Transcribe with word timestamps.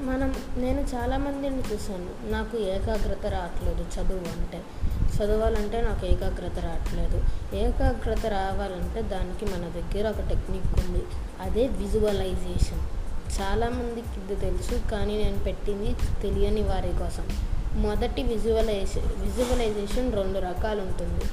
మనం 0.00 0.34
నేను 0.56 0.80
చాలామందిని 0.94 1.58
చూశాను. 1.58 2.30
నాకు 2.30 2.56
ఏకాగ్రత 2.56 3.26
రావట్లేదు 3.26 3.82
చదువు 3.82 4.32
అంటే 4.32 4.62
చదవాలంటే 5.16 5.80
నాకు 5.80 6.06
ఏకాగ్రత 6.06 6.58
రావట్లేదు. 6.58 7.24
ఏకాగ్రత 7.56 8.26
రావాలంటే 8.26 9.02
దానికి 9.02 9.44
మన 9.44 9.60
దగ్గర 9.60 10.10
ఒక 10.10 10.16
టెక్నిక్ 10.16 10.80
ఉంది. 10.80 11.02
అదే 11.40 11.66
విజువలైజేషన్. 11.66 12.80
చాలామందికి 13.40 14.20
ఇది 14.20 14.40
తెలుసు 14.40 14.88
కానీ 14.88 15.24
నేను 15.24 15.38
పెట్టింది 15.38 15.96
తెలియని 16.22 16.62
వారి 16.62 16.92
కోసం. 16.98 17.28
మొదటి 17.74 18.22
విజువలైజే 18.22 19.00
విజువలైజేషన్ 19.00 20.12
రెండు 20.12 20.38
రకాలు 20.38 20.80
ఉంటుంది 20.80 21.24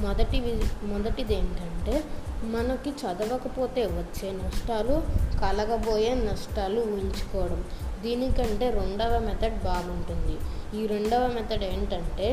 మొదటి 0.00 0.38
మొదటిది 0.82 1.34
ఏంటంటే 1.34 2.04
మనకి 2.44 2.90
చదవకపోతే 2.90 3.86
వచ్చే 3.86 4.32
నష్టాలు 4.32 5.02
కలగబోయే 5.40 6.14
నష్టాలు 6.14 6.80
ఊహించుకోవడం. 6.80 7.64
దీనికంటే 8.02 8.70
రెండవ 8.70 9.18
మెథడ్ 9.18 9.58
బాగుంటుంది. 9.64 10.36
ఈ 10.78 10.86
రెండవ 10.86 11.26
మెథడ్ 11.26 11.64
ఏంటంటే 11.64 12.28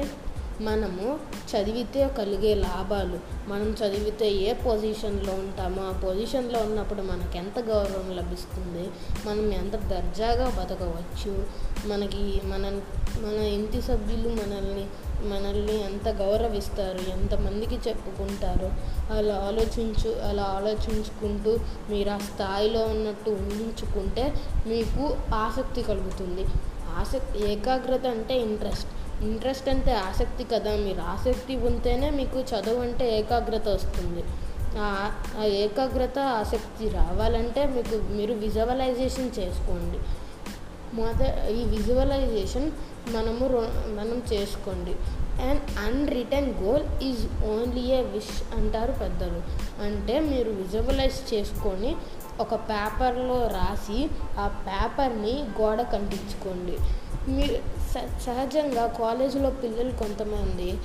మనము 0.61 1.19
చదివితే 1.51 2.07
కలిగే 2.17 2.55
లాభాలు 2.55 3.19
మనం 3.49 3.75
చదివితే 3.83 4.31
ఏ 4.31 4.53
పొజిషన్లో 4.53 5.33
ఉంటామో 5.33 5.83
ఆ 5.83 5.91
పొజిషన్లో 5.91 6.59
ఉన్నప్పుడు 6.59 7.01
మనకు 7.01 7.37
ఎంత 7.37 7.59
గౌరవం 7.59 8.15
లభిస్తుంది 8.15 8.89
మనం 9.25 9.53
ఎంత 9.53 9.75
దర్జాగా 9.75 10.49
బతకవచ్చు 10.49 11.45
మనకి 11.85 12.41
మన 12.43 12.81
మన 13.19 13.39
ఇంటి 13.39 13.81
సభ్యులు 13.81 14.29
మనల్ని 14.29 14.85
మనల్ని 15.27 15.83
ఎంత 15.83 16.09
గౌరవిస్తారు 16.09 17.09
ఎంతమందికి 17.09 17.89
చెప్పుకుంటారు 17.89 18.71
అలా 19.13 19.35
ఆలోచించు 19.35 20.29
అలా 20.29 20.43
ఆలోచించుకుంటూ 20.43 21.59
మీరు 21.89 22.09
ఆ 22.09 22.17
స్థాయిలో 22.17 22.83
ఉన్నట్టు 22.83 23.29
ఊహించుకుంటే 23.29 24.33
మీకు 24.67 25.17
ఆసక్తి 25.33 25.81
కలుగుతుంది. 25.81 26.45
ఆసక్తి 26.99 27.51
ఏకాగ్రత 27.51 28.05
అంటే 28.05 28.39
ఇంట్రెస్ట్. 28.39 29.02
ఇంట్రెస్ట్ 29.23 29.69
అంటే 29.69 29.93
ఆసక్తి 29.93 30.43
కదా 30.43 30.71
మీరు. 30.75 31.01
ఆసక్తి 31.01 31.55
ఉంటేనే 31.55 32.09
మీకు 32.09 32.39
చదువు 32.39 32.81
అంటే 32.81 33.05
ఏకాగ్రత 33.19 33.67
వస్తుంది. 33.67 34.23
ఆ 34.77 34.89
ఆ 35.39 35.43
ఏకాగ్రత 35.43 36.19
ఆసక్తి 36.19 36.89
రావాలంటే 36.89 37.65
మీకు 37.65 37.95
మీరు 38.13 38.33
విజువలైజేషన్ 38.33 39.31
చేసుకోండి. 39.39 39.99
మొద 40.93 41.47
ఈ 41.47 41.63
విజువలైజేషన్ 41.63 42.71
మనము 43.07 43.49
మనం 44.01 44.23
చేసుకోండి. 44.33 44.95
And 45.41 45.61
unwritten 45.79 46.53
goal 46.63 47.03
is 47.03 47.45
only 47.45 47.81
a 47.81 48.01
wish 48.01 48.55
అంటారు 48.55 48.91
పెద్దలు. 48.91 49.41
అంటే 49.81 50.19
మీరు 50.19 50.49
విజువలైజ్ 50.51 51.33
చేసుకొని 51.33 51.95
ఒక 52.39 52.55
పేపర్లో 52.55 53.47
రాసి 53.47 54.09
ఆ 54.39 54.47
పేపర్ని 54.47 55.45
గోడ 55.61 55.81
కంటించుకోండి. 55.81 56.77
మీరు 57.31 57.53
స- 57.93 58.23
సహజంగా 58.25 58.87
కాలేజీలో 58.87 59.49
పిల్లలు 59.49 59.91
కొంతమంది 59.91 60.77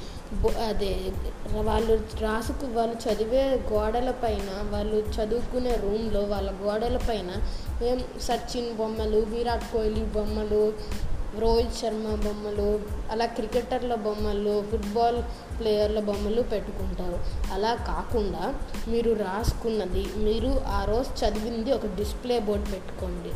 అదే 0.69 1.13
వాళ్ళు 1.55 1.95
రాసుకు 2.21 2.67
వాళ్ళు 2.67 2.97
చదివే 3.05 3.45
గోడల 3.73 4.11
పైన 4.11 4.49
వాళ్ళు 4.71 4.99
చదువుకునే 5.17 5.75
రూమ్లో 5.75 6.21
వాళ్ళ 6.21 6.51
గోడల 6.51 6.97
పైన 6.97 7.31
ఏం 7.83 8.05
సచిన్ 8.21 8.77
బొమ్మలు 8.77 9.19
విరాట్ 9.19 9.73
కోహ్లీ 9.73 10.01
బొమ్మలు 10.01 10.73
రోహిత్ 11.39 11.79
శర్మ 11.81 12.15
బొమ్మలు 12.15 12.81
అలా 13.11 13.27
క్రికెటర్ల 13.27 13.95
బొమ్మలు 13.95 14.65
ఫుట్బాల్ 14.71 15.23
ప్లేయర్ల 15.59 16.01
బొమ్మలు 16.01 16.43
పెట్టుకుంటారు. 16.43 17.19
అలా 17.53 17.75
కాకుండా 17.75 18.55
మీరు 18.89 19.13
రాసుకున్నది 19.13 20.07
మీరు 20.17 20.61
ఆ 20.67 20.85
రోజు 20.85 21.11
చదివింది 21.21 21.73
ఒక 21.73 21.87
డిస్ప్లే 21.97 22.39
బోర్డ్ 22.39 22.73
పెట్టుకోండి. 22.73 23.33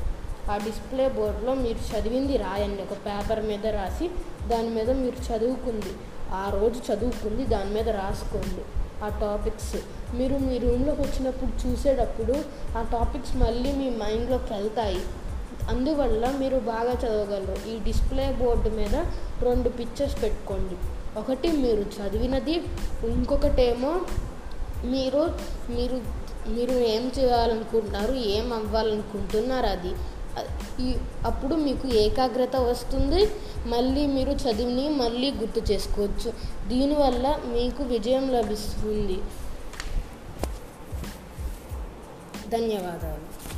ఆ 0.50 0.56
డిస్ప్లే 0.56 1.08
బోర్డులో 1.08 1.54
మీరు 1.54 1.96
చదివింది 1.96 2.36
రాయండి. 2.36 2.82
ఒక 2.82 2.92
పేపర్ 2.92 3.46
మీద 3.46 3.66
రాసి 3.66 4.10
దాని 4.48 4.68
మీద 4.68 4.90
మీరు 4.90 5.32
చదువుకుంది. 5.32 5.92
ఆ 6.30 6.50
రోజు 6.50 6.92
చదువుకుంది 6.92 7.44
దాని 7.44 7.70
మీద 7.70 7.88
రాసుకోండి. 7.88 8.62
ఆ 9.04 9.08
టాపిక్స్. 9.08 9.76
మీరు 10.14 10.38
మీ 10.38 10.58
రూమ్లోకి 10.58 11.02
వచ్చినప్పుడు 11.02 11.68
చూసేటప్పుడు 11.68 12.34
ఆ 12.78 12.82
టాపిక్స్ 12.82 13.36
మళ్ళీ 13.36 13.72
మీ 13.72 13.90
మైండ్లోకి 13.90 14.52
వెళ్తాయి. 14.52 15.00
అందువల్ల 15.68 16.34
మీరు 16.38 16.56
బాగా 16.56 16.92
చదవగలరు. 16.92 17.68
ఈ 17.70 17.78
డిస్ప్లే 17.78 18.32
బోర్డు 18.32 18.68
మీద 18.68 18.94
రెండు 19.42 19.68
పిక్చర్స్ 19.68 20.22
పెట్టుకోండి. 20.22 20.74
ఒకటి 21.18 21.52
మీరు 21.52 21.80
చదివినది 21.80 22.54
ఇంకొకటేమో 23.04 24.00
మీరు 24.84 25.34
మీరు 25.70 26.00
మీరు 26.48 26.70
ఏం 26.70 27.12
చేయాలనుకుంటున్నారు 27.18 28.12
ఏం 28.12 28.52
అవ్వాలనుకుంటున్నారు 28.52 29.66
అది. 29.66 29.92
ఈ 30.80 30.96
అప్పుడు 31.24 31.54
మీకు 31.54 31.88
ఏకాగ్రత 31.88 32.56
వస్తుంది 32.56 33.30
మళ్ళీ 33.66 34.06
మీరు 34.06 34.30
చదివిని 34.30 34.88
మళ్ళీ 34.88 35.30
గుర్తు 35.30 35.72
చేసుకోవచ్చు. 35.72 36.32
దీనివల్ల 36.68 37.40
మీకు 37.46 37.82
విజయం 37.82 38.32
లభిస్తుంది. 38.32 39.18
ధన్యవాదాలు. 42.48 43.51